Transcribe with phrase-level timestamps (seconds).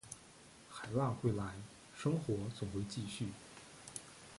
[0.67, 1.53] 海浪会来，
[1.95, 3.27] 生活总会继续